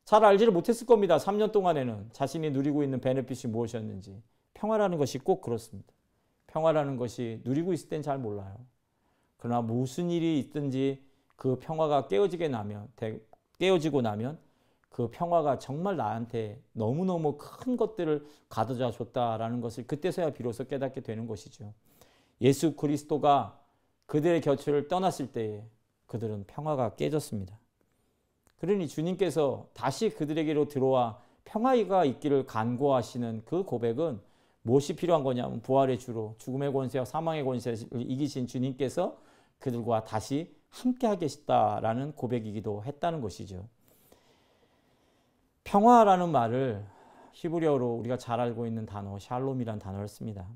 잘 0.05 0.24
알지를 0.25 0.51
못했을 0.51 0.86
겁니다. 0.86 1.17
3년 1.17 1.51
동안에는 1.51 2.10
자신이 2.12 2.51
누리고 2.51 2.83
있는 2.83 3.00
베네핏이 3.00 3.51
무엇이었는지. 3.51 4.22
평화라는 4.53 4.98
것이 4.98 5.17
꼭 5.17 5.41
그렇습니다. 5.41 5.91
평화라는 6.48 6.98
것이 6.98 7.41
누리고 7.43 7.74
있을 7.74 7.89
땐 7.89 8.01
잘 8.01 8.17
몰라요. 8.17 8.55
그러나 9.38 9.62
무슨 9.62 10.10
일이 10.10 10.39
있든지 10.39 11.03
그 11.36 11.57
평화가 11.60 12.07
깨어지게 12.07 12.48
나면 12.48 12.88
깨어지고 13.60 14.01
나면 14.01 14.38
그 14.89 15.10
평화가 15.10 15.57
정말 15.57 15.98
나한테 15.98 16.62
너무너무 16.74 17.38
큰 17.38 17.75
것들을 17.75 18.25
가져다 18.48 18.91
줬다라는 18.91 19.60
것을 19.60 19.88
그때서야 19.88 20.29
비로소 20.31 20.65
깨닫게 20.65 21.01
되는 21.01 21.27
것이죠. 21.27 21.74
예수 22.41 22.75
그리스도가 22.75 23.60
그들의 24.05 24.41
곁을 24.41 24.88
떠났을 24.88 25.31
때에 25.31 25.63
그들은 26.05 26.43
평화가 26.45 26.95
깨졌습니다. 26.95 27.57
그러니 28.63 28.88
주님께서 28.88 29.67
다시 29.74 30.10
그들에게로 30.10 30.70
들어와 30.70 31.20
평화가 31.43 32.05
있기를 32.05 32.46
간구하시는 32.46 33.41
그 33.43 33.63
고백은 33.63 34.22
무엇이 34.62 34.96
필요한 34.96 35.25
거냐면 35.25 35.62
부활의 35.62 36.00
주로 36.00 36.36
죽음의 36.38 36.72
권세와 36.72 37.03
사망의 37.03 37.43
권세를 37.43 37.79
이기신 37.93 38.48
주님께서 38.48 39.17
그들과 39.60 40.05
다시 40.05 40.55
함께 40.70 41.08
하겠다라는 41.08 42.13
고백이기도 42.13 42.86
했다는 42.86 43.20
것이죠. 43.20 43.67
평화라는 45.65 46.29
말을 46.29 46.86
히브리어로 47.34 47.96
우리가 47.96 48.15
잘 48.15 48.39
알고 48.39 48.65
있는 48.65 48.86
단어 48.86 49.20
샬롬이란 49.20 49.79
단어를 49.79 50.08
씁니다. 50.08 50.48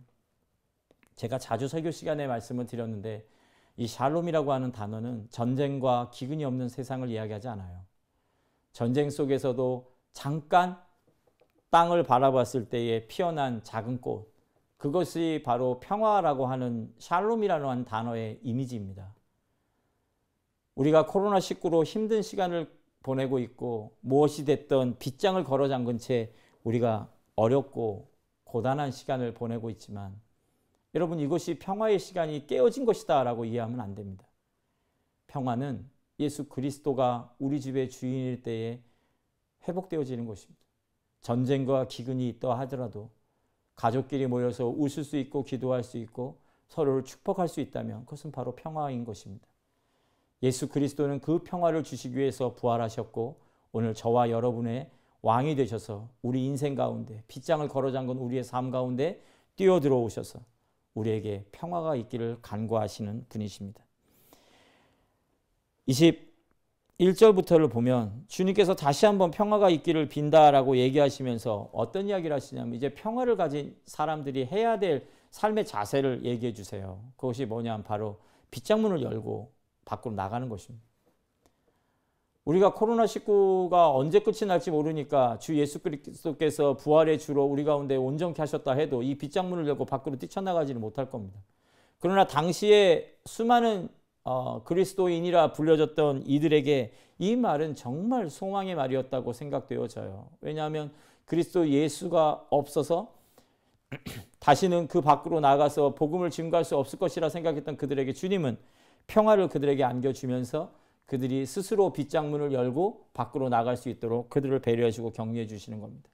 제가 1.18 1.40
자주 1.40 1.68
설교 1.68 1.92
시간에 1.92 2.26
말씀을 2.26 2.68
드렸는데 2.68 3.28
이 3.76 3.86
샬롬이라고 3.86 4.54
하는 4.54 4.72
단어는 4.72 5.28
전쟁과 5.30 6.12
기근이 6.14 6.46
없는 6.46 6.70
세상을 6.70 7.10
이야기하지 7.10 7.50
않아요. 7.50 7.87
전쟁 8.78 9.10
속에서도 9.10 9.92
잠깐 10.12 10.80
땅을 11.72 12.04
바라봤을 12.04 12.70
때에 12.70 13.08
피어난 13.08 13.64
작은 13.64 14.02
꽃, 14.02 14.32
그것이 14.78 15.42
바로 15.44 15.80
평화라고 15.80 16.46
하는 16.46 16.94
샬롬이라는 17.00 17.86
단어의 17.86 18.40
이미지입니다. 18.44 19.16
우리가 20.76 21.08
코로나19로 21.08 21.84
힘든 21.86 22.22
시간을 22.22 22.72
보내고 23.02 23.40
있고 23.40 23.98
무엇이 24.02 24.46
됐던 24.46 25.00
빗장을 25.00 25.44
걸어 25.44 25.68
잠근 25.68 25.98
채 25.98 26.32
우리가 26.64 27.12
어렵고 27.36 28.12
고단한 28.44 28.92
시간을 28.92 29.34
보내고 29.34 29.72
있지만 29.72 30.22
여러분 30.94 31.20
이것이 31.20 31.58
평화의 31.58 31.98
시간이 31.98 32.46
깨어진 32.46 32.86
것이다 32.86 33.24
라고 33.24 33.44
이해하면 33.44 33.80
안 33.80 33.96
됩니다. 33.96 34.24
평화는 35.26 35.97
예수 36.20 36.48
그리스도가 36.48 37.34
우리 37.40 37.62
집의 37.62 37.90
주인일 37.90 38.42
때에 38.42 38.82
회복되어지는 39.68 40.26
것입니다. 40.26 40.62
전쟁과 41.22 41.88
기근이 41.88 42.28
있다 42.30 42.58
하더라도 42.60 43.10
가족끼리 43.76 44.28
모여서 44.28 44.68
웃을 44.68 45.04
수 45.04 45.18
있고 45.18 45.44
기도할 45.44 45.84
수 45.84 45.98
있고 45.98 46.40
서로를 46.68 47.04
축복할 47.04 47.48
수 47.48 47.62
있다면 47.62 48.06
그것은 48.06 48.32
바로 48.32 48.56
평화인 48.56 49.06
것입니다. 49.06 49.48
예수 50.44 50.68
그리스도는 50.70 51.22
그 51.22 51.44
평화를 51.44 51.84
주시기 51.84 52.16
위해서 52.18 52.54
부활하셨고 52.54 53.40
오늘 53.72 53.94
저와 53.94 54.30
여러분의 54.30 54.90
왕이 55.22 55.56
되셔서 55.56 56.10
우리 56.22 56.46
인생 56.46 56.76
가운데 56.76 57.24
빗장을 57.28 57.68
걸어 57.68 57.92
잠근 57.92 58.18
우리의 58.18 58.44
삶 58.44 58.72
가운데 58.72 59.22
뛰어 59.56 59.80
들어 59.80 59.98
오셔서 59.98 60.40
우리에게 60.94 61.46
평화가 61.52 61.96
있기를 61.96 62.40
간구하시는 62.42 63.26
분이십니다. 63.30 63.87
1절부터를 65.88 67.72
보면 67.72 68.26
주님께서 68.28 68.76
다시 68.76 69.06
한번 69.06 69.32
평화가 69.32 69.70
있기를 69.70 70.10
빈다라고 70.10 70.78
얘기하시면서 70.78 71.70
어떤 71.72 72.08
이야기를 72.08 72.36
하시냐면 72.36 72.76
이제 72.76 72.94
평화를 72.94 73.38
가진 73.38 73.76
사람들이 73.86 74.46
해야 74.46 74.80
될 74.80 75.08
삶의 75.32 75.66
자세를 75.66 76.26
얘기해 76.26 76.54
주세요. 76.54 77.00
그것이 77.16 77.46
뭐냐면 77.46 77.84
바로 77.84 78.18
빗장문을 78.52 79.02
열고 79.02 79.52
밖으로 79.86 80.16
나가는 80.16 80.50
것입니다. 80.50 80.86
우리가 82.46 82.74
코로나19가 82.74 83.94
언제 83.94 84.20
끝이 84.20 84.48
날지 84.48 84.72
모르니까 84.72 85.38
주 85.38 85.58
예수 85.58 85.80
그리스도께서 85.80 86.78
부활의 86.78 87.20
주로 87.20 87.44
우리 87.44 87.66
가운데 87.66 87.98
온전케 87.98 88.42
하셨다 88.42 88.72
해도 88.72 89.04
이 89.04 89.18
빗장문을 89.18 89.68
열고 89.68 89.84
밖으로 89.84 90.18
뛰쳐나가지는 90.18 90.80
못할 90.80 91.10
겁니다. 91.10 91.38
그러나 92.00 92.26
당시에 92.26 93.18
수많은 93.26 93.90
어, 94.30 94.62
그리스도인이라 94.66 95.54
불려졌던 95.54 96.24
이들에게 96.26 96.92
이 97.18 97.36
말은 97.38 97.76
정말 97.76 98.30
소망의 98.30 98.76
말이었다고 98.76 99.32
생각되어져요. 99.32 100.28
왜냐하면 100.42 100.92
그리스도 101.24 101.70
예수가 101.70 102.48
없어서 102.50 103.14
다시는 104.40 104.90
그 104.90 105.00
밖으로 105.00 105.40
나가서 105.40 105.96
복음을 105.96 106.30
증거할 106.30 106.66
수 106.66 106.76
없을 106.76 107.00
것이라 107.00 107.30
생각했던 107.30 107.78
그들에게 107.78 108.12
주님은 108.12 108.58
평화를 109.08 109.48
그들에게 109.48 109.82
안겨주면서 109.86 110.72
그들이 111.06 111.46
스스로 111.46 111.94
빗장문을 111.94 112.52
열고 112.52 113.06
밖으로 113.14 113.48
나갈 113.48 113.78
수 113.78 113.88
있도록 113.88 114.30
그들을 114.30 114.60
배려해 114.60 114.92
주고 114.92 115.12
격려해 115.12 115.48
주시는 115.48 115.80
겁니다. 115.80 116.10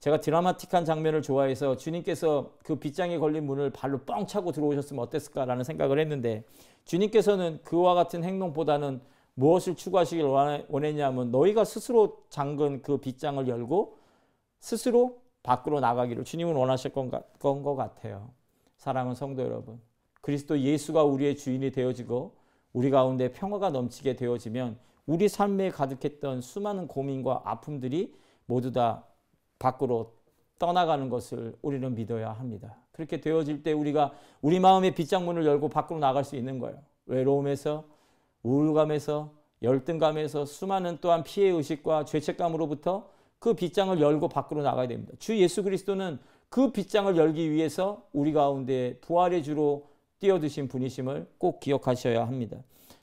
제가 0.00 0.20
드라마틱한 0.20 0.84
장면을 0.84 1.22
좋아해서 1.22 1.76
주님께서 1.76 2.52
그 2.62 2.76
빗장에 2.76 3.18
걸린 3.18 3.44
문을 3.46 3.70
발로 3.70 3.98
뻥 4.04 4.26
차고 4.26 4.52
들어오셨으면 4.52 5.02
어땠을까라는 5.04 5.64
생각을 5.64 5.98
했는데 5.98 6.44
주님께서는 6.84 7.60
그와 7.64 7.94
같은 7.94 8.22
행동보다는 8.22 9.00
무엇을 9.34 9.74
추구하시길 9.74 10.24
원했냐면 10.24 11.30
너희가 11.30 11.64
스스로 11.64 12.24
잠근 12.30 12.82
그 12.82 12.98
빗장을 12.98 13.46
열고 13.48 13.98
스스로 14.60 15.20
밖으로 15.42 15.80
나가기를 15.80 16.24
주님은 16.24 16.54
원하실 16.54 16.92
것 16.92 17.10
같아요. 17.76 18.30
사랑하는 18.78 19.14
성도 19.14 19.42
여러분, 19.42 19.80
그리스도 20.20 20.58
예수가 20.58 21.04
우리의 21.04 21.36
주인이 21.36 21.70
되어지고 21.70 22.34
우리 22.72 22.90
가운데 22.90 23.30
평화가 23.30 23.70
넘치게 23.70 24.16
되어지면 24.16 24.78
우리 25.06 25.28
삶에 25.28 25.70
가득했던 25.70 26.40
수많은 26.40 26.88
고민과 26.88 27.42
아픔들이 27.44 28.14
모두 28.46 28.72
다 28.72 29.06
밖으로 29.58 30.12
떠나가는 30.58 31.08
것을 31.08 31.54
우리는 31.62 31.94
믿어야 31.94 32.32
합니다. 32.32 32.76
그렇게 32.92 33.20
되어질 33.20 33.62
때 33.62 33.72
우리가 33.72 34.12
우리 34.40 34.58
마음의 34.58 34.94
빗장문을 34.94 35.44
열고 35.44 35.68
밖으로 35.68 35.98
나갈 35.98 36.24
수 36.24 36.36
있는 36.36 36.58
거예요. 36.58 36.78
외로움에서, 37.06 37.84
우울감에서, 38.42 39.30
열등감에서 39.62 40.44
수많은 40.44 40.98
또한 41.00 41.22
피해 41.24 41.50
의식과 41.50 42.04
죄책감으로부터 42.04 43.08
그 43.38 43.54
빗장을 43.54 44.00
열고 44.00 44.28
밖으로 44.28 44.62
나가야 44.62 44.88
됩니다. 44.88 45.12
주 45.18 45.36
예수 45.38 45.62
그리스도는 45.62 46.18
그 46.48 46.72
빗장을 46.72 47.16
열기 47.16 47.50
위해서 47.50 48.06
우리 48.12 48.32
가운데 48.32 48.98
부활의 49.00 49.42
주로 49.42 49.88
뛰어드신 50.20 50.68
분이심을 50.68 51.28
꼭 51.38 51.60
기억하셔야 51.60 52.26
합니다. 52.26 52.58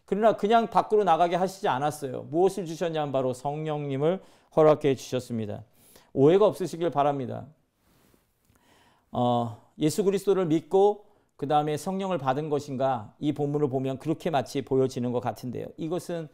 그러나 0.05 0.36
그냥 0.36 0.67
밖으로 0.67 1.03
나가게 1.03 1.36
하시지 1.36 1.67
않았어요. 1.67 2.24
무엇을 2.29 2.65
주셨냐면 2.65 3.12
바로 3.12 3.33
성령님을 3.33 4.22
허락해 4.55 4.95
주셨습니다. 4.95 5.63
오해가 6.13 6.45
없으시길 6.45 6.89
바랍니다. 6.91 7.47
어, 9.12 9.62
예수 9.80 10.04
그리스도를 10.04 10.45
믿고 10.45 11.06
그 11.36 11.47
다음에 11.47 11.78
성령을 11.78 12.17
받은 12.17 12.49
것인가 12.49 13.13
이 13.19 13.34
본문을 13.34 13.69
보면 13.69 13.99
그렇게 13.99 14.30
마치 14.30 14.62
보여지는 14.62 15.12
것 15.12 15.19
같은데요. 15.19 15.67
이것은 15.78 16.30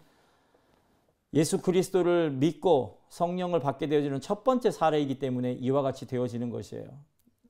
예수 1.33 1.61
그리스도를 1.61 2.31
믿고 2.31 2.99
성령을 3.09 3.59
받게 3.59 3.87
되어지는 3.87 4.19
첫 4.19 4.43
번째 4.43 4.71
사례이기 4.71 5.19
때문에 5.19 5.53
이와 5.53 5.81
같이 5.81 6.07
되어지는 6.07 6.49
것이에요. 6.49 6.85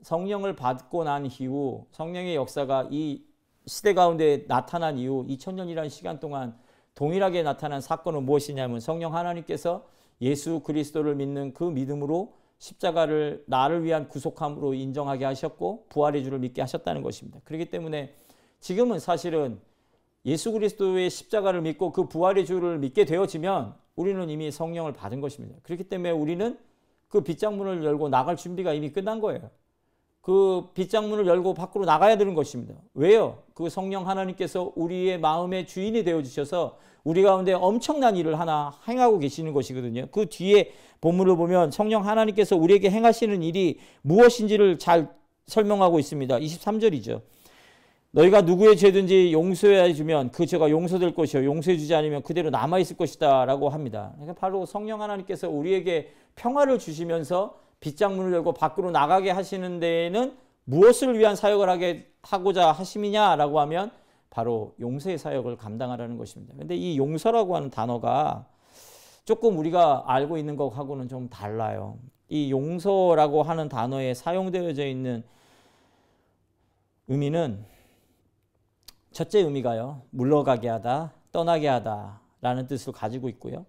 성령을 0.02 0.56
받고 0.56 1.04
난 1.04 1.26
이후 1.26 1.86
성령의 1.92 2.36
역사가 2.36 2.90
이 2.92 3.24
시대 3.66 3.94
가운데 3.94 4.46
나타난 4.48 4.98
이후 4.98 5.26
2000년이라는 5.28 5.90
시간 5.90 6.20
동안 6.20 6.58
동일하게 6.96 7.44
나타난 7.44 7.82
사건은 7.82 8.24
무엇이냐면 8.24 8.80
성령 8.80 9.16
하나님께서 9.16 9.88
예수 10.22 10.60
그리스도를 10.62 11.16
믿는 11.16 11.54
그 11.54 11.64
믿음으로 11.64 12.34
십자가를 12.58 13.44
나를 13.48 13.84
위한 13.84 14.10
구속함으로 14.10 14.74
인정하게 14.74 15.26
하셨고 15.26 15.86
부활의 15.90 16.24
주를 16.24 16.40
믿게 16.40 16.62
하셨다는 16.62 17.02
것입니다. 17.02 17.40
그렇기 17.46 17.70
때문에 17.70 18.14
지금은 18.60 19.00
사실은 19.00 19.60
예수 20.26 20.52
그리스도의 20.52 21.10
십자가를 21.10 21.62
믿고 21.62 21.94
그 21.94 22.08
부활의 22.08 22.46
주를 22.46 22.78
믿게 22.80 23.06
되어지면 23.06 23.76
우리는 23.96 24.30
이미 24.30 24.52
성령을 24.52 24.94
받은 24.94 25.22
것입니다. 25.22 25.56
그렇기 25.64 25.86
때문에 25.86 26.12
우리는 26.12 26.60
그 27.08 27.22
빗장문을 27.22 27.84
열고 27.84 28.10
나갈 28.10 28.36
준비가 28.36 28.74
이미 28.74 28.92
끝난 28.92 29.20
거예요. 29.20 29.50
그 30.22 30.70
빗장문을 30.74 31.28
열고 31.28 31.54
밖으로 31.54 31.86
나가야 31.86 32.18
되는 32.18 32.36
것입니다. 32.36 32.76
왜요? 32.94 33.40
그 33.54 33.70
성령 33.70 34.08
하나님께서 34.08 34.72
우리의 34.76 35.20
마음의 35.20 35.68
주인이 35.68 36.04
되어 36.04 36.22
주셔서 36.22 36.78
우리 37.04 37.24
가운데 37.24 37.54
엄청난 37.54 38.18
일을 38.18 38.40
하나 38.40 38.74
행하고 38.88 39.20
계시는 39.20 39.54
것이거든요. 39.54 40.08
그 40.12 40.28
뒤에 40.28 40.72
본문을 41.02 41.38
보면 41.38 41.72
성령 41.72 42.06
하나님께서 42.06 42.58
우리에게 42.58 42.90
행하시는 42.92 43.42
일이 43.42 43.80
무엇인지를 44.02 44.80
잘 44.80 45.10
설명하고 45.48 46.00
있습니다. 46.00 46.38
23절이죠. 46.38 47.22
너희가 48.12 48.42
누구의 48.42 48.76
죄든지 48.76 49.32
용서해 49.32 49.94
주면 49.94 50.32
그 50.32 50.46
죄가 50.46 50.70
용서될 50.70 51.14
것이요 51.14 51.46
용서해 51.46 51.78
주지 51.78 51.94
않으면 51.94 52.24
그대로 52.24 52.50
남아 52.50 52.80
있을 52.80 52.98
것이다라고 52.98 53.70
합니다. 53.70 54.12
그러니까 54.16 54.40
바로 54.40 54.66
성령 54.66 55.02
하나님께서 55.02 55.48
우리에게 55.50 56.12
평화를 56.36 56.80
주시면서 56.80 57.56
빗장문을 57.80 58.34
열고 58.34 58.54
밖으로 58.54 58.92
나가게 58.92 59.32
하시는 59.32 59.80
데에는 59.80 60.38
무엇을 60.66 61.18
위한 61.18 61.36
사역을 61.36 61.70
하게 61.70 62.12
하고자 62.22 62.72
하심이냐라고 62.72 63.60
하면 63.62 63.92
바로 64.30 64.76
용서의 64.80 65.18
사역을 65.18 65.58
감당하라는 65.58 66.18
것입니다. 66.18 66.54
근데 66.58 66.76
이 66.76 66.98
용서라고 66.98 67.56
하는 67.56 67.70
단어가 67.70 68.46
조금 69.26 69.58
우리가 69.58 70.04
알고 70.08 70.38
있는 70.38 70.56
것하고는 70.56 71.08
좀 71.08 71.30
달라요. 71.30 71.98
이 72.28 72.52
용서라고 72.52 73.44
하는 73.44 73.70
단어에 73.70 74.14
사용되어져 74.14 74.86
있는 74.86 75.24
의미는 77.08 77.66
첫째 79.12 79.40
의미가요. 79.40 80.04
물러가게 80.12 80.70
하다, 80.70 81.14
떠나게 81.32 81.68
하다라는 81.68 82.68
뜻을 82.68 82.94
가지고 82.94 83.30
있고요. 83.30 83.66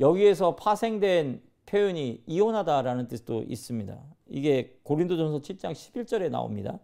여기에서 0.00 0.54
파생된 0.54 1.42
표현이 1.66 2.22
이혼하다라는 2.26 3.08
뜻도 3.08 3.44
있습니다. 3.44 3.98
이게 4.28 4.78
고린도전서 4.82 5.40
7장 5.40 5.72
11절에 5.72 6.30
나옵니다. 6.30 6.78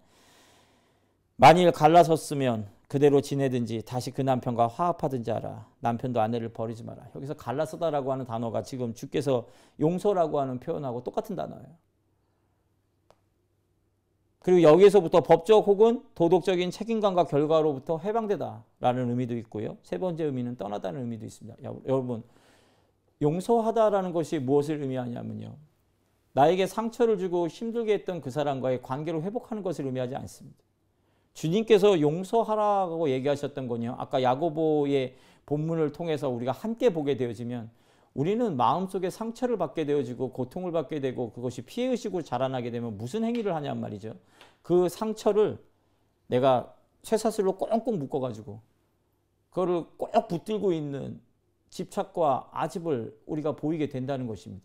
만일 1.37 1.73
갈라섰으면 1.73 2.69
그대로 2.89 3.21
지내든지 3.21 3.83
다시 3.83 4.11
그 4.11 4.21
남편과 4.21 4.67
화합하든지 4.67 5.31
하라. 5.31 5.67
남편도 5.79 6.21
아내를 6.21 6.49
버리지 6.49 6.83
마라. 6.83 7.09
여기서 7.15 7.35
갈라서다라고 7.35 8.11
하는 8.13 8.25
단어가 8.25 8.63
지금 8.63 8.95
주께서 8.95 9.47
용서라고 9.79 10.41
하는 10.41 10.59
표현하고 10.59 11.05
똑같은 11.05 11.37
단어예요. 11.37 11.69
그리고 14.41 14.63
여기에서부터 14.63 15.23
법적 15.23 15.67
혹은 15.67 16.03
도덕적인 16.15 16.71
책임감과 16.71 17.25
결과로부터 17.25 17.99
해방되다라는 17.99 19.11
의미도 19.11 19.37
있고요. 19.37 19.77
세 19.83 19.99
번째 19.99 20.25
의미는 20.25 20.57
떠나다는 20.57 21.03
의미도 21.03 21.27
있습니다. 21.27 21.59
여러분 21.87 22.23
용서하다라는 23.23 24.13
것이 24.13 24.39
무엇을 24.39 24.81
의미하냐면요. 24.81 25.57
나에게 26.33 26.67
상처를 26.67 27.19
주고 27.19 27.49
힘들게 27.49 27.93
했던 27.95 28.21
그 28.21 28.31
사람과의 28.31 28.83
관계를 28.83 29.23
회복하는 29.23 29.63
것을 29.63 29.87
의미하지 29.87 30.15
않습니다. 30.17 30.59
주님께서 31.35 32.01
용서하라고 32.01 33.11
얘기하셨던 33.11 33.69
건요. 33.69 33.97
아까 33.99 34.23
야고보의 34.23 35.17
본문을 35.47 35.93
통해서 35.93 36.29
우리가 36.29 36.53
함께 36.53 36.91
보게 36.91 37.17
되어지면 37.17 37.71
우리는 38.15 38.57
마음속에 38.57 39.11
상처를 39.11 39.57
받게 39.57 39.87
되어지고 39.87 40.33
고통을 40.33 40.73
받게 40.73 41.01
되고 41.01 41.31
그것이 41.33 41.63
피해의식으로 41.63 42.23
자라나게 42.23 42.71
되면 42.71 42.97
무슨 42.97 43.25
행위를 43.25 43.55
하냔 43.55 43.81
말이죠. 43.81 44.15
그 44.63 44.89
상처를 44.89 45.59
내가 46.27 46.75
쇠사슬로 47.03 47.57
꽁꽁 47.57 47.99
묶어가지고 47.99 48.61
그거를 49.51 49.85
꼭 49.97 50.29
붙들고 50.29 50.73
있는 50.73 51.21
집착과 51.71 52.51
아집을 52.53 53.19
우리가 53.27 53.57
보이게 53.57 53.89
된다는 53.89 54.27
것입니다. 54.27 54.65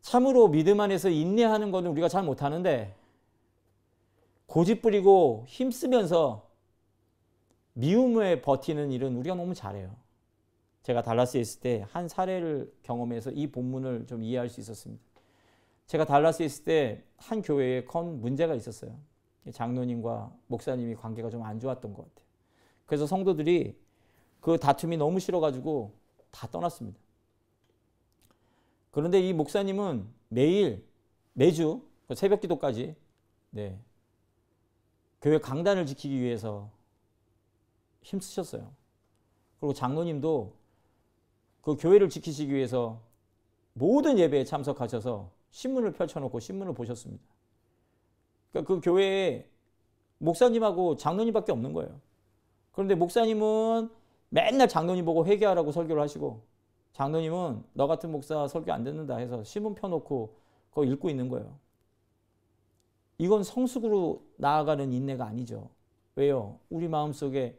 참으로 0.00 0.48
믿음 0.48 0.80
안에서 0.80 1.08
인내하는 1.10 1.70
것은 1.70 1.88
우리가 1.90 2.08
잘 2.08 2.24
못하는데 2.24 2.94
고집 4.46 4.82
부리고 4.82 5.44
힘쓰면서 5.46 6.50
미움에 7.74 8.42
버티는 8.42 8.90
일은 8.92 9.16
우리가 9.16 9.34
너무 9.34 9.54
잘해요. 9.54 9.94
제가 10.82 11.02
달라스에 11.02 11.40
있을 11.40 11.60
때 11.60 11.86
한 11.92 12.08
사례를 12.08 12.72
경험해서 12.82 13.30
이 13.30 13.46
본문을 13.50 14.06
좀 14.06 14.22
이해할 14.22 14.48
수 14.48 14.60
있었습니다. 14.60 15.02
제가 15.86 16.04
달라스에 16.04 16.46
있을 16.46 16.64
때 16.64 17.04
한 17.16 17.40
교회에 17.40 17.84
큰 17.84 18.20
문제가 18.20 18.54
있었어요. 18.56 18.98
장로님과 19.52 20.32
목사님이 20.48 20.96
관계가 20.96 21.30
좀 21.30 21.44
안 21.44 21.60
좋았던 21.60 21.94
것 21.94 22.02
같아요. 22.02 22.26
그래서 22.86 23.06
성도들이 23.06 23.76
그 24.42 24.58
다툼이 24.58 24.96
너무 24.98 25.20
싫어가지고 25.20 25.94
다 26.30 26.48
떠났습니다. 26.48 26.98
그런데 28.90 29.20
이 29.26 29.32
목사님은 29.32 30.06
매일 30.28 30.84
매주 31.32 31.80
그 32.08 32.14
새벽 32.14 32.40
기도까지 32.40 32.94
네, 33.50 33.78
교회 35.22 35.38
강단을 35.38 35.86
지키기 35.86 36.20
위해서 36.20 36.70
힘쓰셨어요. 38.02 38.70
그리고 39.60 39.72
장로님도 39.72 40.54
그 41.62 41.76
교회를 41.76 42.08
지키시기 42.10 42.52
위해서 42.52 43.00
모든 43.74 44.18
예배에 44.18 44.44
참석하셔서 44.44 45.30
신문을 45.52 45.92
펼쳐놓고 45.92 46.40
신문을 46.40 46.74
보셨습니다. 46.74 47.22
그러니까 48.50 48.74
그 48.74 48.80
교회에 48.80 49.48
목사님하고 50.18 50.96
장로님밖에 50.96 51.52
없는 51.52 51.72
거예요. 51.72 52.00
그런데 52.72 52.96
목사님은 52.96 54.01
맨날 54.34 54.66
장로님 54.66 55.04
보고 55.04 55.26
회개하라고 55.26 55.72
설교를 55.72 56.00
하시고 56.00 56.40
장로님은 56.94 57.64
너 57.74 57.86
같은 57.86 58.10
목사 58.10 58.48
설교 58.48 58.72
안 58.72 58.82
듣는다 58.82 59.18
해서 59.18 59.44
신문 59.44 59.74
펴놓고 59.74 60.34
그거 60.70 60.84
읽고 60.84 61.10
있는 61.10 61.28
거예요. 61.28 61.54
이건 63.18 63.44
성숙으로 63.44 64.22
나아가는 64.38 64.90
인내가 64.90 65.26
아니죠. 65.26 65.68
왜요? 66.16 66.58
우리 66.70 66.88
마음속에 66.88 67.58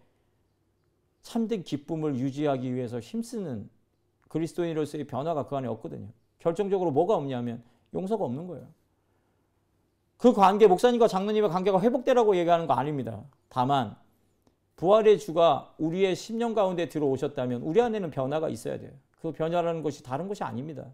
참된 1.21 1.63
기쁨을 1.63 2.17
유지하기 2.17 2.73
위해서 2.73 2.99
힘쓰는 2.99 3.69
그리스도인으로서의 4.29 5.05
변화가 5.05 5.45
그 5.45 5.55
안에 5.55 5.67
없거든요. 5.67 6.07
결정적으로 6.39 6.89
뭐가 6.89 7.15
없냐면 7.15 7.63
용서가 7.93 8.25
없는 8.25 8.47
거예요. 8.47 8.67
그 10.17 10.33
관계, 10.33 10.65
목사님과 10.65 11.07
장로님의 11.07 11.51
관계가 11.51 11.79
회복되라고 11.81 12.35
얘기하는 12.35 12.65
거 12.65 12.73
아닙니다. 12.73 13.21
다만 13.49 13.95
부활의 14.75 15.19
주가 15.19 15.73
우리의 15.77 16.15
심령 16.15 16.53
가운데 16.53 16.89
들어오셨다면 16.89 17.61
우리 17.61 17.81
안에는 17.81 18.11
변화가 18.11 18.49
있어야 18.49 18.79
돼요. 18.79 18.91
그 19.21 19.31
변화라는 19.31 19.83
것이 19.83 20.03
다른 20.03 20.27
것이 20.27 20.43
아닙니다. 20.43 20.85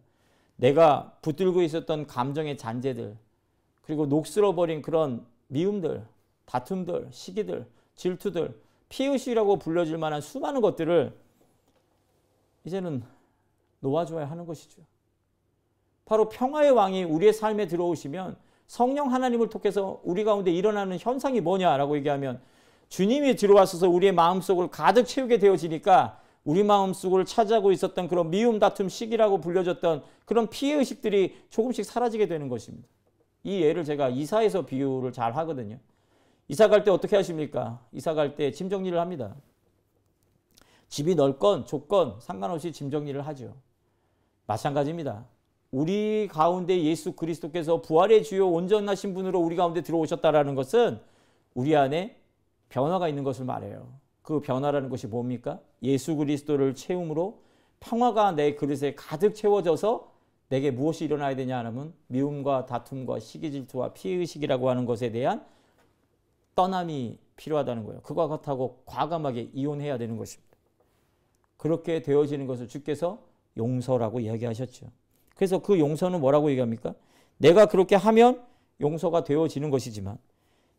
내가 0.58 1.14
붙들고 1.22 1.62
있었던 1.62 2.06
감정의 2.06 2.58
잔재들, 2.58 3.16
그리고 3.82 4.06
녹슬어버린 4.06 4.82
그런 4.82 5.26
미움들, 5.48 6.06
다툼들, 6.46 7.08
시기들, 7.12 7.66
질투들, 7.96 8.60
피의식이라고 8.90 9.58
불려질 9.58 9.98
만한 9.98 10.22
수많은 10.22 10.62
것들을 10.62 11.14
이제는 12.66 13.04
놓아줘야 13.80 14.30
하는 14.30 14.46
것이죠. 14.46 14.82
바로 16.06 16.28
평화의 16.28 16.72
왕이 16.72 17.04
우리의 17.04 17.34
삶에 17.34 17.68
들어오시면 17.68 18.36
성령 18.68 19.12
하나님을 19.12 19.50
통해서 19.50 20.02
우리 20.04 20.24
가운데 20.24 20.52
일어나는 20.52 20.98
현상이 21.00 21.42
뭐냐라고 21.42 21.98
얘기하면 21.98 22.42
주님이 22.90 23.36
들어와서 23.36 23.88
우리의 23.88 24.14
마음속을 24.14 24.70
가득 24.70 25.06
채우게 25.06 25.38
되어지니까 25.40 26.20
우리 26.44 26.64
마음속을 26.64 27.26
차지하고 27.26 27.72
있었던 27.72 28.08
그런 28.08 28.30
미움, 28.32 28.60
다툼, 28.60 28.90
시기라고 28.90 29.40
불려졌던 29.40 30.04
그런 30.26 30.50
피해의식들이 30.50 31.36
조금씩 31.50 31.86
사라지게 31.86 32.28
되는 32.28 32.50
것입니다. 32.50 32.88
이 33.44 33.62
예를 33.62 33.84
제가 33.84 34.10
이사에서 34.10 34.66
비유를 34.66 35.14
잘 35.14 35.36
하거든요. 35.38 35.78
이사 36.48 36.68
갈 36.68 36.84
때 36.84 36.90
어떻게 36.92 37.16
하십니까? 37.16 37.80
이사 37.92 38.14
갈 38.14 38.36
때 38.36 38.52
짐 38.52 38.70
정리를 38.70 39.00
합니다. 39.00 39.36
집이 40.90 41.14
넓건 41.14 41.66
좁건 41.66 42.16
상관없이 42.20 42.72
짐 42.72 42.90
정리를 42.90 43.22
하죠. 43.28 43.56
마찬가지입니다. 44.48 45.26
우리 45.72 46.28
가운데 46.28 46.82
예수 46.84 47.12
그리스도께서 47.14 47.82
부활의 47.84 48.24
주요 48.24 48.50
온전하신 48.50 49.14
분으로 49.14 49.40
우리 49.40 49.56
가운데 49.56 49.82
들어오셨다라는 49.82 50.56
것은 50.56 51.00
우리 51.54 51.76
안에 51.76 52.19
변화가 52.70 53.10
있는 53.10 53.24
것을 53.24 53.46
말해요. 53.46 53.92
그 54.22 54.40
변화라는 54.42 54.90
것이 54.90 55.08
뭡니까? 55.08 55.60
예수 55.82 56.16
그리스도를 56.16 56.76
채움으로 56.76 57.42
평화가 57.80 58.34
내 58.34 58.56
그릇에 58.56 58.94
가득 58.96 59.34
채워져서 59.34 60.12
내게 60.50 60.72
무엇이 60.72 61.06
일어나야 61.06 61.36
되냐 61.36 61.64
하면 61.66 61.94
미움과 62.08 62.66
다툼과 62.66 63.20
시기 63.20 63.52
질투와 63.52 63.94
피의식이라고 63.94 64.70
하는 64.70 64.86
것에 64.86 65.12
대한 65.12 65.46
떠남이 66.56 67.18
필요하다는 67.36 67.86
거예요. 67.86 68.02
그와 68.02 68.28
같다고 68.28 68.82
과감하게 68.86 69.52
이혼해야 69.54 69.98
되는 69.98 70.18
것입니다. 70.18 70.50
그렇게 71.58 72.02
되어지는 72.02 72.48
것을 72.48 72.68
주께서 72.68 73.20
용서라고 73.58 74.20
이야기하셨죠. 74.20 74.88
그래서 75.36 75.60
그 75.60 75.80
용서는 75.80 76.20
뭐라고 76.20 76.50
얘기합니까? 76.52 76.96
내가 77.38 77.68
그렇게 77.68 77.96
하면 77.96 78.44
용서가 78.82 79.24
되어지는 79.24 79.70
것이지만 79.70 80.18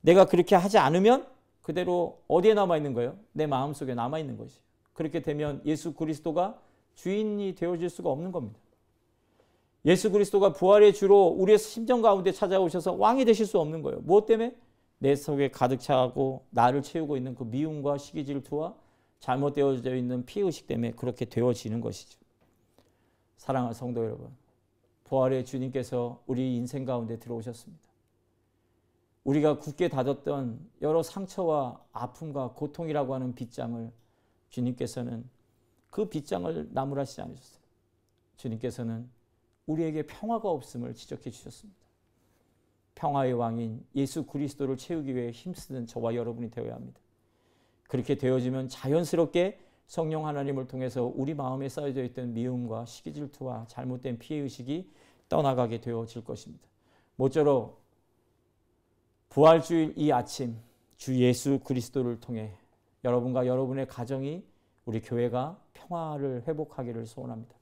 내가 0.01 0.25
그렇게 0.27 0.55
하지 0.55 0.79
않으면 0.79 1.27
그대로 1.63 2.21
어디에 2.29 2.55
남아 2.55 2.77
있는 2.77 2.95
거예요? 2.95 3.17
내 3.33 3.47
마음속에 3.47 3.95
남아 3.95 4.19
있는 4.19 4.37
것이. 4.37 4.61
그렇게 4.93 5.21
되면 5.21 5.63
예수 5.65 5.95
그리스도가 5.95 6.61
주인이 6.95 7.55
되어질 7.55 7.89
수가 7.89 8.11
없는 8.11 8.33
겁니다. 8.33 8.59
예수 9.85 10.11
그리스도가 10.11 10.53
부활의 10.53 10.93
주로 10.93 11.29
우리의 11.29 11.59
심정 11.59 12.03
가운데 12.03 12.33
찾아오셔서 12.33 12.95
왕이 12.95 13.25
되실 13.25 13.47
수 13.47 13.59
없는 13.59 13.83
거예요. 13.83 14.01
무엇 14.01 14.27
때문에? 14.27 14.55
내 14.99 15.17
속에 15.17 15.51
가득 15.51 15.81
차고 15.81 16.45
나를 16.51 16.83
채우고 16.83 17.17
있는 17.17 17.35
그 17.35 17.45
미움과 17.45 17.97
시기 17.97 18.27
질투와 18.27 18.75
잘못되어져 19.21 19.97
있는 19.97 20.27
피의식 20.27 20.67
때문에 20.67 20.93
그렇게 20.93 21.25
되어지는 21.25 21.81
것이죠. 21.81 22.19
사랑하는 23.39 23.73
성도 23.73 24.05
여러분, 24.05 24.29
부활의 25.05 25.47
주님께서 25.47 26.23
우리 26.27 26.57
인생 26.57 26.85
가운데 26.85 27.19
들어오셨습니다. 27.19 27.90
우리가 29.25 29.59
굳게 29.59 29.89
닫았던 29.89 30.71
여러 30.83 31.03
상처와 31.03 31.81
아픔과 31.93 32.53
고통이라고 32.53 33.15
하는 33.15 33.35
빗장을 33.35 33.93
주님께서는 34.49 35.29
그 35.91 36.09
빗장을 36.09 36.69
나무라시지 36.73 37.21
않으셨어요. 37.21 37.61
주님께서는 38.37 39.09
우리에게 39.67 40.07
평화가 40.07 40.49
없음을 40.49 40.95
지적해 40.95 41.31
주셨습니다. 41.31 41.79
평화의 42.95 43.35
왕인 43.35 43.85
예수 43.95 44.25
그리스도를 44.25 44.77
채우기 44.77 45.15
위해 45.15 45.31
힘쓰는 45.31 45.87
저와 45.87 46.15
여러분이 46.15 46.51
되어야 46.51 46.75
합니다. 46.75 47.01
그렇게 47.89 48.15
되어지면 48.15 48.69
자연스럽게 48.69 49.59
성령 49.87 50.27
하나님을 50.27 50.69
통해서 50.69 51.05
우리 51.05 51.35
마음에 51.35 51.69
쌓여져 51.69 52.05
있던 52.05 52.33
미움과 52.33 52.87
시기 52.87 53.13
질투와 53.13 53.67
잘못된 53.69 54.19
피해 54.19 54.41
의식이 54.41 54.89
떠나가게 55.29 55.81
되어질 55.81 56.25
것입니다. 56.25 56.69
모쪼록 57.17 57.80
부활주일 59.31 59.95
이 59.97 60.13
아침 60.13 60.57
주 60.97 61.17
예수 61.19 61.61
그리스도를 61.61 62.21
통해 62.21 62.53
여러분과 63.05 63.47
여러분의 63.47 63.87
가정이 63.87 64.45
우리 64.85 65.01
교회가 65.01 65.59
평화를 65.73 66.43
회복하기를 66.47 67.07
소원합니다. 67.07 67.55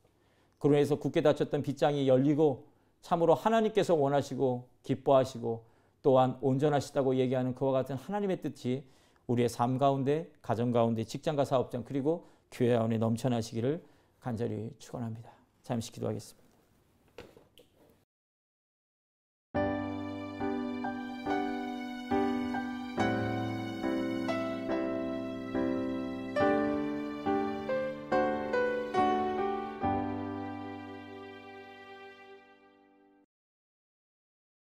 그로 0.59 0.75
인해서 0.75 0.97
굳게 0.97 1.21
닫혔던 1.23 1.63
빗장이 1.63 2.09
열리고 2.09 2.67
참으로 3.03 3.35
하나님께서 3.35 3.95
원하시고 3.95 4.67
기뻐하시고 4.83 5.65
또한 6.03 6.39
온전하시다고 6.41 7.17
얘기하는 7.17 7.55
그와 7.55 7.73
같은 7.73 7.97
하나님의 7.97 8.41
뜻이 8.41 8.85
우리의 9.27 9.51
삶 9.51 9.77
가운데, 9.77 10.31
가정 10.41 10.73
가운데, 10.73 11.05
직장과 11.05 11.45
사업장 11.45 11.85
그리고 11.85 12.29
교회 12.51 12.75
안에 12.75 12.97
넘쳐나시기를 12.97 13.85
간절히 14.21 14.73
축원합니다. 14.79 15.31
잠시 15.63 15.93
기도하겠습니다. 15.93 16.48